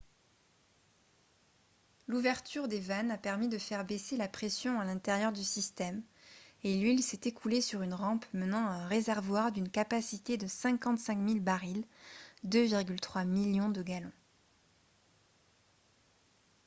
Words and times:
l'ouverture 2.07 2.67
des 2.67 2.79
vannes 2.79 3.11
a 3.11 3.19
permis 3.19 3.49
de 3.49 3.59
faire 3.59 3.85
baisser 3.85 4.17
la 4.17 4.27
pression 4.27 4.79
à 4.79 4.83
l'intérieur 4.83 5.31
du 5.31 5.43
système 5.43 6.01
et 6.63 6.75
l'huile 6.81 7.03
s'est 7.03 7.19
écoulée 7.29 7.61
sur 7.61 7.83
une 7.83 7.93
rampe 7.93 8.25
menant 8.33 8.65
à 8.65 8.71
un 8.71 8.87
réservoir 8.87 9.51
d'une 9.51 9.69
capacité 9.69 10.37
de 10.39 10.47
55 10.47 11.23
000 11.27 11.39
barils 11.41 11.85
2,3 12.47 13.27
millions 13.27 13.69
de 13.69 13.83
gallons 13.83 14.11